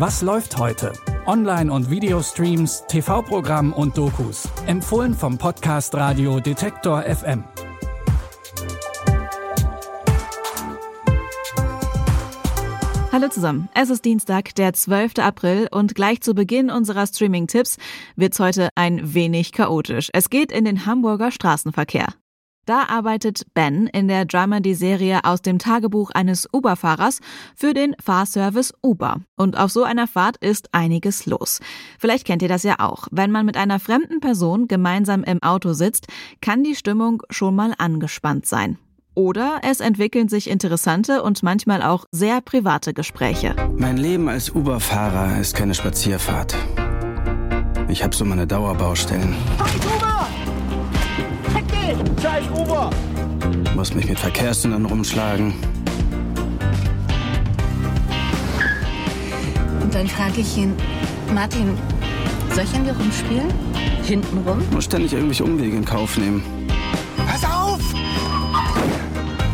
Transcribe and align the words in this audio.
Was 0.00 0.22
läuft 0.22 0.56
heute? 0.56 0.94
Online- 1.26 1.70
und 1.70 1.90
Videostreams, 1.90 2.84
TV-Programm 2.88 3.74
und 3.74 3.98
Dokus. 3.98 4.48
Empfohlen 4.66 5.12
vom 5.12 5.36
Podcast 5.36 5.94
Radio 5.94 6.40
Detektor 6.40 7.02
FM. 7.02 7.44
Hallo 13.12 13.28
zusammen. 13.28 13.68
Es 13.74 13.90
ist 13.90 14.06
Dienstag, 14.06 14.54
der 14.54 14.72
12. 14.72 15.18
April 15.18 15.68
und 15.70 15.94
gleich 15.94 16.22
zu 16.22 16.32
Beginn 16.32 16.70
unserer 16.70 17.06
Streaming-Tipps 17.06 17.76
wird's 18.16 18.40
heute 18.40 18.70
ein 18.76 19.12
wenig 19.12 19.52
chaotisch. 19.52 20.08
Es 20.14 20.30
geht 20.30 20.50
in 20.50 20.64
den 20.64 20.86
Hamburger 20.86 21.30
Straßenverkehr. 21.30 22.06
Da 22.66 22.84
arbeitet 22.88 23.46
Ben 23.54 23.86
in 23.86 24.06
der 24.06 24.26
Dramedy-Serie 24.26 25.20
aus 25.24 25.42
dem 25.42 25.58
Tagebuch 25.58 26.10
eines 26.10 26.46
Uber-Fahrers 26.52 27.20
für 27.56 27.74
den 27.74 27.96
Fahrservice 28.02 28.74
Uber. 28.82 29.20
Und 29.36 29.58
auf 29.58 29.70
so 29.70 29.82
einer 29.82 30.06
Fahrt 30.06 30.36
ist 30.36 30.68
einiges 30.72 31.26
los. 31.26 31.60
Vielleicht 31.98 32.26
kennt 32.26 32.42
ihr 32.42 32.48
das 32.48 32.62
ja 32.62 32.76
auch. 32.78 33.08
Wenn 33.10 33.30
man 33.30 33.46
mit 33.46 33.56
einer 33.56 33.80
fremden 33.80 34.20
Person 34.20 34.68
gemeinsam 34.68 35.24
im 35.24 35.42
Auto 35.42 35.72
sitzt, 35.72 36.06
kann 36.40 36.62
die 36.62 36.76
Stimmung 36.76 37.22
schon 37.30 37.56
mal 37.56 37.74
angespannt 37.78 38.46
sein. 38.46 38.78
Oder 39.14 39.60
es 39.62 39.80
entwickeln 39.80 40.28
sich 40.28 40.48
interessante 40.48 41.22
und 41.22 41.42
manchmal 41.42 41.82
auch 41.82 42.04
sehr 42.12 42.40
private 42.40 42.94
Gespräche. 42.94 43.56
Mein 43.76 43.96
Leben 43.96 44.28
als 44.28 44.50
Uber-Fahrer 44.50 45.40
ist 45.40 45.54
keine 45.54 45.74
Spazierfahrt. 45.74 46.54
Ich 47.88 48.04
habe 48.04 48.14
so 48.14 48.24
meine 48.24 48.46
Dauerbaustellen. 48.46 49.34
Uber! 49.58 50.09
Uber! 52.60 52.90
Muss 53.74 53.94
mich 53.94 54.06
mit 54.06 54.18
Verkehrssündern 54.18 54.84
rumschlagen. 54.84 55.54
Und 59.80 59.94
dann 59.94 60.06
frage 60.06 60.40
ich 60.40 60.58
ihn, 60.58 60.74
Martin, 61.34 61.78
soll 62.54 62.64
ich 62.64 62.74
an 62.74 62.84
dir 62.84 62.92
rumspielen? 62.92 63.48
Hintenrum? 64.02 64.62
Muss 64.72 64.84
ständig 64.84 65.12
irgendwelche 65.14 65.44
Umwege 65.44 65.76
in 65.76 65.84
Kauf 65.84 66.18
nehmen. 66.18 66.42
Pass 67.26 67.44
auf! 67.44 67.80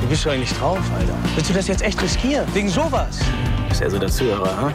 Wie 0.00 0.06
bist 0.08 0.24
du 0.24 0.30
eigentlich 0.30 0.52
drauf, 0.54 0.80
Alter? 0.98 1.14
Willst 1.34 1.50
du 1.50 1.54
das 1.54 1.68
jetzt 1.68 1.82
echt 1.82 2.02
riskieren? 2.02 2.46
Wegen 2.52 2.68
sowas? 2.68 3.20
Ist 3.70 3.80
er 3.80 3.90
so 3.90 3.98
der 3.98 4.08
Zuhörer, 4.08 4.56
ha? 4.60 4.72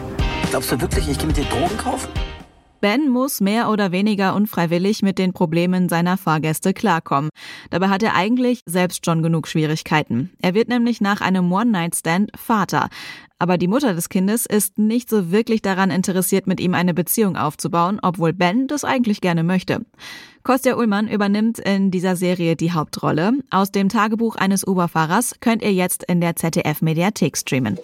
Glaubst 0.50 0.72
du 0.72 0.80
wirklich, 0.80 1.10
ich 1.10 1.18
gehe 1.18 1.28
mit 1.28 1.36
dir 1.36 1.46
Drogen 1.46 1.78
kaufen? 1.78 2.08
Ben 2.84 3.08
muss 3.08 3.39
mehr 3.39 3.70
oder 3.70 3.94
weniger 3.94 4.36
unfreiwillig 4.36 5.03
mit 5.03 5.17
den 5.17 5.31
Problemen 5.31 5.88
seiner 5.88 6.17
Fahrgäste 6.17 6.73
klarkommen. 6.73 7.30
Dabei 7.70 7.88
hat 7.88 8.03
er 8.03 8.14
eigentlich 8.14 8.59
selbst 8.66 9.06
schon 9.06 9.23
genug 9.23 9.48
Schwierigkeiten. 9.48 10.31
Er 10.42 10.53
wird 10.53 10.67
nämlich 10.67 11.00
nach 11.00 11.22
einem 11.22 11.50
One-Night-Stand 11.50 12.31
Vater. 12.36 12.90
Aber 13.40 13.58
die 13.58 13.70
Mutter 13.70 13.94
des 13.94 14.09
Kindes 14.09 14.45
ist 14.45 14.78
nicht 14.80 15.09
so 15.09 15.31
wirklich 15.31 15.62
daran 15.62 15.92
interessiert, 15.92 16.45
mit 16.45 16.59
ihm 16.59 16.73
eine 16.73 16.94
Beziehung 16.94 17.38
aufzubauen, 17.38 18.00
obwohl 18.02 18.34
Ben 18.34 18.67
das 18.67 18.84
eigentlich 18.84 19.22
gerne 19.22 19.44
möchte. 19.44 19.86
Kostja 20.44 20.75
Ullmann 20.75 21.08
übernimmt 21.08 21.59
in 21.59 21.90
dieser 21.90 22.18
Serie 22.18 22.58
die 22.58 22.73
Hauptrolle. 22.73 23.31
Aus 23.50 23.72
dem 23.72 23.88
Tagebuch 23.88 24.36
eines 24.36 24.68
Uberfahrers 24.68 25.36
könnt 25.40 25.62
ihr 25.62 25.72
jetzt 25.72 26.03
in 26.03 26.20
der 26.20 26.36
ZDF-Mediathek 26.36 27.38
streamen. 27.38 27.80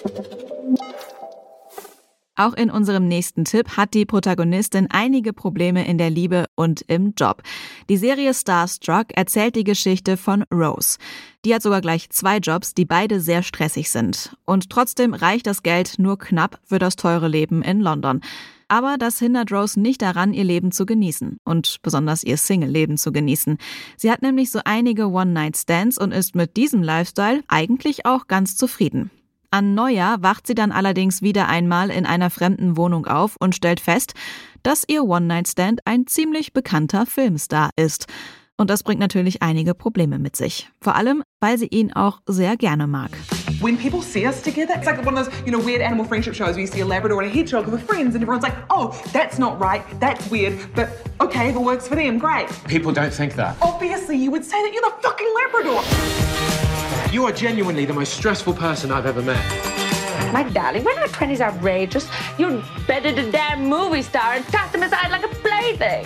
Auch 2.39 2.53
in 2.53 2.71
unserem 2.71 3.05
nächsten 3.05 3.43
Tipp 3.43 3.75
hat 3.75 3.93
die 3.93 4.05
Protagonistin 4.05 4.87
einige 4.91 5.33
Probleme 5.33 5.85
in 5.85 5.97
der 5.97 6.09
Liebe 6.09 6.45
und 6.55 6.79
im 6.87 7.13
Job. 7.17 7.43
Die 7.89 7.97
Serie 7.97 8.33
Starstruck 8.33 9.07
erzählt 9.13 9.57
die 9.57 9.65
Geschichte 9.65 10.15
von 10.15 10.43
Rose. 10.43 10.99
Die 11.43 11.53
hat 11.53 11.61
sogar 11.61 11.81
gleich 11.81 12.09
zwei 12.11 12.37
Jobs, 12.37 12.73
die 12.73 12.85
beide 12.85 13.19
sehr 13.19 13.43
stressig 13.43 13.89
sind. 13.89 14.37
Und 14.45 14.69
trotzdem 14.69 15.13
reicht 15.13 15.47
das 15.47 15.63
Geld 15.63 15.95
nur 15.99 16.17
knapp 16.17 16.61
für 16.63 16.79
das 16.79 16.95
teure 16.95 17.27
Leben 17.27 17.61
in 17.61 17.81
London. 17.81 18.21
Aber 18.69 18.95
das 18.97 19.19
hindert 19.19 19.51
Rose 19.51 19.77
nicht 19.77 20.01
daran, 20.01 20.33
ihr 20.33 20.45
Leben 20.45 20.71
zu 20.71 20.85
genießen 20.85 21.39
und 21.43 21.81
besonders 21.81 22.23
ihr 22.23 22.37
Single-Leben 22.37 22.95
zu 22.95 23.11
genießen. 23.11 23.57
Sie 23.97 24.09
hat 24.09 24.21
nämlich 24.21 24.49
so 24.49 24.61
einige 24.63 25.09
One-Night-Stands 25.09 25.97
und 25.97 26.13
ist 26.13 26.35
mit 26.35 26.55
diesem 26.55 26.83
Lifestyle 26.83 27.43
eigentlich 27.49 28.05
auch 28.05 28.27
ganz 28.27 28.55
zufrieden. 28.55 29.11
An 29.51 29.73
Neujahr 29.73 30.21
wacht 30.21 30.45
sie 30.45 30.53
dann 30.53 30.71
allerdings 30.71 31.23
wieder 31.23 31.47
einmal 31.47 31.89
in 31.89 32.05
einer 32.05 32.29
fremden 32.29 32.77
Wohnung 32.77 33.07
auf 33.07 33.35
und 33.39 33.55
stellt 33.55 33.79
fest, 33.79 34.13
dass 34.61 34.83
ihr 34.87 35.03
One-Night-Stand 35.03 35.81
ein 35.85 36.05
ziemlich 36.05 36.53
bekannter 36.53 37.07
Filmstar 37.07 37.71
ist. 37.75 38.05
Und 38.57 38.69
das 38.69 38.83
bringt 38.83 38.99
natürlich 38.99 39.41
einige 39.41 39.73
Probleme 39.73 40.19
mit 40.19 40.35
sich. 40.35 40.69
Vor 40.81 40.95
allem, 40.95 41.23
weil 41.39 41.57
sie 41.57 41.65
ihn 41.65 41.93
auch 41.93 42.19
sehr 42.27 42.57
gerne 42.57 42.85
mag. 42.85 43.09
When 43.59 43.75
people 43.75 44.03
see 44.03 44.27
us 44.27 44.39
together, 44.39 44.75
it's 44.75 44.85
like 44.85 45.03
one 45.03 45.17
of 45.17 45.25
those, 45.25 45.31
you 45.45 45.51
know, 45.51 45.65
weird 45.65 45.81
animal 45.81 46.05
friendship 46.05 46.35
shows 46.35 46.55
where 46.55 46.59
you 46.59 46.67
see 46.67 46.81
a 46.81 46.85
Labrador 46.85 47.23
and 47.23 47.31
a 47.31 47.33
hedgehog 47.33 47.67
with 47.67 47.81
friends 47.81 48.13
and 48.13 48.21
everyone's 48.21 48.43
like, 48.43 48.55
oh, 48.69 48.93
that's 49.13 49.39
not 49.39 49.59
right, 49.59 49.81
that's 49.99 50.29
weird, 50.29 50.59
but 50.75 50.89
okay, 51.21 51.49
if 51.49 51.55
it 51.55 51.61
works 51.61 51.87
for 51.87 51.95
them, 51.95 52.19
great. 52.19 52.47
People 52.67 52.91
don't 52.91 53.13
think 53.13 53.33
that. 53.35 53.55
Obviously, 53.61 54.15
you 54.15 54.29
would 54.29 54.45
say 54.45 54.61
that 54.61 54.73
you're 54.73 54.83
the 54.83 54.95
fucking 55.01 55.33
Labrador. 55.33 56.28
You 57.11 57.25
are 57.25 57.31
genuinely 57.31 57.85
the 57.85 57.93
most 57.93 58.13
stressful 58.13 58.53
person 58.53 58.91
I've 58.91 59.07
ever 59.07 59.23
met. 59.23 59.43
My 60.31 60.43
darling, 60.43 60.83
when 60.83 60.95
our 60.99 61.07
20s 61.07 61.41
outrageous, 61.41 62.07
you're 62.37 62.63
better 62.85 63.11
than 63.11 63.31
damn 63.31 63.65
movie 63.67 64.03
star 64.03 64.33
and 64.35 64.45
toss 64.49 64.71
them 64.71 64.83
aside 64.83 65.09
like 65.09 65.23
a 65.23 65.27
plaything. 65.27 66.05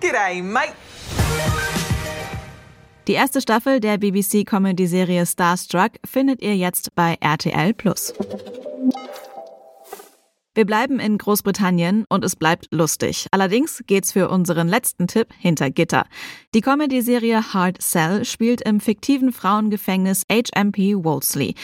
G'day, 0.00 0.42
mate. 0.42 0.72
Die 3.08 3.14
erste 3.14 3.42
Staffel 3.42 3.80
der 3.80 3.98
BBC-Comedy-Serie 3.98 5.26
Starstruck 5.26 5.98
findet 6.02 6.40
ihr 6.40 6.56
jetzt 6.56 6.94
bei 6.94 7.18
RTL 7.20 7.74
Plus. 7.74 8.14
Wir 10.54 10.66
bleiben 10.66 11.00
in 11.00 11.16
Großbritannien 11.16 12.04
und 12.10 12.22
es 12.24 12.36
bleibt 12.36 12.68
lustig. 12.70 13.26
Allerdings 13.30 13.82
geht's 13.86 14.12
für 14.12 14.28
unseren 14.28 14.68
letzten 14.68 15.06
Tipp 15.06 15.28
hinter 15.38 15.70
Gitter. 15.70 16.04
Die 16.54 16.60
Comedy-Serie 16.60 17.54
Hard 17.54 17.80
Cell 17.80 18.26
spielt 18.26 18.60
im 18.60 18.78
fiktiven 18.78 19.32
Frauengefängnis 19.32 20.24
HMP 20.30 21.02
Wolseley. 21.02 21.54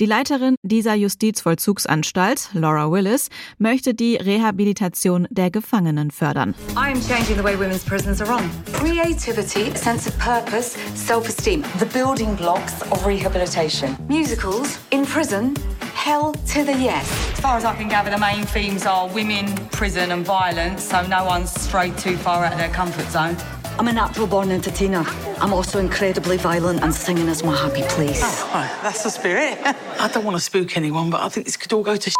Die 0.00 0.06
Leiterin 0.06 0.56
dieser 0.62 0.94
Justizvollzugsanstalt, 0.94 2.48
Laura 2.54 2.90
Willis, 2.90 3.28
möchte 3.58 3.94
die 3.94 4.16
Rehabilitation 4.16 5.28
der 5.30 5.52
Gefangenen 5.52 6.10
fördern. 6.10 6.56
I 6.70 6.90
am 6.90 7.00
changing 7.00 7.36
the 7.36 7.44
way 7.44 7.56
women's 7.56 7.84
prisons 7.84 8.20
are 8.20 8.28
run. 8.28 8.50
Creativity, 8.72 9.70
a 9.72 9.76
sense 9.76 10.08
of 10.08 10.18
purpose, 10.18 10.76
self-esteem, 10.96 11.62
the 11.78 11.86
building 11.86 12.34
blocks 12.34 12.82
of 12.90 13.06
rehabilitation. 13.06 13.96
Musicals 14.08 14.80
in 14.90 15.04
prison 15.04 15.54
Hell 16.02 16.32
to 16.48 16.64
the 16.64 16.72
yes. 16.72 17.08
As 17.30 17.38
far 17.38 17.56
as 17.56 17.64
I 17.64 17.76
can 17.76 17.86
gather, 17.86 18.10
the 18.10 18.18
main 18.18 18.44
themes 18.44 18.86
are 18.86 19.08
women, 19.10 19.54
prison, 19.68 20.10
and 20.10 20.26
violence, 20.26 20.82
so 20.82 21.06
no 21.06 21.24
one's 21.24 21.52
strayed 21.52 21.96
too 21.96 22.16
far 22.16 22.44
out 22.44 22.50
of 22.50 22.58
their 22.58 22.70
comfort 22.70 23.06
zone. 23.06 23.36
I'm 23.78 23.86
a 23.86 23.92
natural 23.92 24.26
born 24.26 24.50
entertainer. 24.50 25.04
I'm 25.40 25.52
also 25.52 25.78
incredibly 25.78 26.38
violent, 26.38 26.82
and 26.82 26.92
singing 26.92 27.28
is 27.28 27.44
my 27.44 27.56
happy 27.56 27.82
place. 27.82 28.20
Oh, 28.20 28.80
that's 28.82 29.04
the 29.04 29.10
spirit. 29.10 29.56
I 29.62 30.10
don't 30.12 30.24
want 30.24 30.36
to 30.36 30.42
spook 30.42 30.76
anyone, 30.76 31.08
but 31.08 31.20
I 31.20 31.28
think 31.28 31.46
this 31.46 31.56
could 31.56 31.72
all 31.72 31.84
go 31.84 31.94
to. 31.94 32.10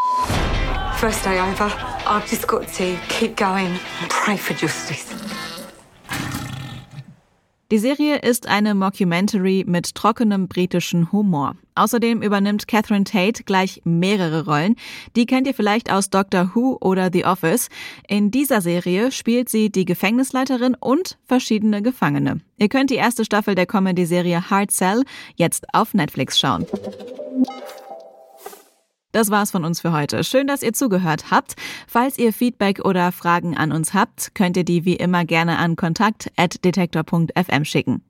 First 0.99 1.25
day 1.25 1.41
over. 1.41 1.64
I've 2.06 2.28
just 2.28 2.47
got 2.47 2.69
to 2.69 2.97
keep 3.09 3.34
going 3.34 3.81
and 4.00 4.10
pray 4.10 4.37
for 4.37 4.54
justice. 4.54 5.12
Die 7.72 7.78
Serie 7.78 8.19
ist 8.19 8.49
eine 8.49 8.75
Mockumentary 8.75 9.65
mit 9.66 9.94
trockenem 9.94 10.47
britischen 10.47 11.10
Humor. 11.10 11.56
Außerdem 11.75 12.21
übernimmt 12.21 12.69
Catherine 12.69 13.05
Tate 13.05 13.44
gleich 13.44 13.81
mehrere 13.84 14.44
Rollen. 14.44 14.77
Die 15.16 15.25
kennt 15.25 15.47
ihr 15.47 15.55
vielleicht 15.55 15.91
aus 15.91 16.11
Doctor 16.11 16.50
Who 16.55 16.77
oder 16.82 17.09
The 17.11 17.25
Office. 17.25 17.71
In 18.06 18.31
dieser 18.31 18.61
Serie 18.61 19.11
spielt 19.11 19.49
sie 19.49 19.71
die 19.71 19.87
Gefängnisleiterin 19.87 20.77
und 20.78 21.16
verschiedene 21.25 21.81
Gefangene. 21.81 22.43
Ihr 22.59 22.69
könnt 22.69 22.91
die 22.91 22.97
erste 22.97 23.25
Staffel 23.25 23.55
der 23.55 23.65
Comedy-Serie 23.65 24.50
Hard 24.50 24.71
Cell 24.71 25.05
jetzt 25.37 25.65
auf 25.72 25.94
Netflix 25.94 26.38
schauen. 26.38 26.66
Das 29.12 29.31
war's 29.31 29.50
von 29.50 29.64
uns 29.64 29.81
für 29.81 29.93
heute. 29.93 30.25
Schön, 30.25 30.47
dass 30.47 30.62
ihr 30.62 30.73
zugehört 30.73 31.31
habt. 31.31 31.55
Falls 31.87 32.19
ihr 32.19 32.32
Feedback 32.32 32.85
oder 32.85 33.12
Fragen 33.12 33.56
an 33.56 33.70
uns 33.70 33.94
habt, 33.94 34.35
könnt 34.35 34.56
ihr 34.56 34.64
die 34.64 34.85
wie 34.85 34.97
immer 34.97 35.25
gerne 35.25 35.59
an 35.59 35.76
kontakt.detektor.fm 35.76 37.64
schicken. 37.64 38.03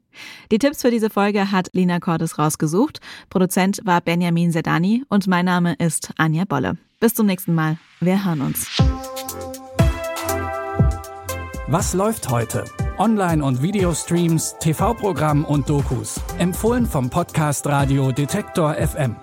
Die 0.50 0.58
Tipps 0.58 0.82
für 0.82 0.90
diese 0.90 1.10
Folge 1.10 1.50
hat 1.50 1.70
Lina 1.72 1.98
Cordes 1.98 2.38
rausgesucht. 2.38 3.00
Produzent 3.30 3.80
war 3.84 4.00
Benjamin 4.00 4.52
Sedani 4.52 5.04
und 5.08 5.26
mein 5.26 5.44
Name 5.44 5.74
ist 5.74 6.12
Anja 6.18 6.44
Bolle. 6.44 6.76
Bis 7.00 7.14
zum 7.14 7.26
nächsten 7.26 7.54
Mal. 7.54 7.78
Wir 8.00 8.24
hören 8.24 8.42
uns. 8.42 8.68
Was 11.66 11.94
läuft 11.94 12.28
heute? 12.28 12.64
Online- 12.98 13.42
und 13.42 13.62
Videostreams, 13.62 14.56
TV-Programm 14.60 15.44
und 15.44 15.68
Dokus. 15.70 16.20
Empfohlen 16.38 16.86
vom 16.86 17.08
Podcast 17.08 17.66
Radio 17.66 18.12
Detektor 18.12 18.74
FM. 18.74 19.16